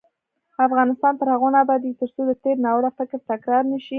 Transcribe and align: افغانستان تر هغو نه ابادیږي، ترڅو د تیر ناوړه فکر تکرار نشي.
افغانستان 0.67 1.13
تر 1.19 1.27
هغو 1.33 1.47
نه 1.53 1.59
ابادیږي، 1.65 1.99
ترڅو 2.01 2.21
د 2.27 2.31
تیر 2.43 2.57
ناوړه 2.65 2.89
فکر 2.97 3.17
تکرار 3.31 3.63
نشي. 3.71 3.89